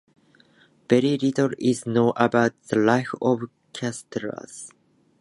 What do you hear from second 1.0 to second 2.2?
little is known